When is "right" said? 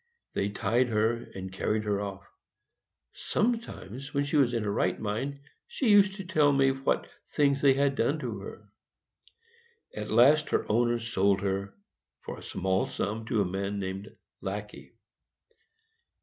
4.71-4.99